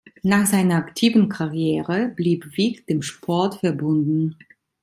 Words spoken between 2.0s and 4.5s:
blieb Wick dem Sport verbunden.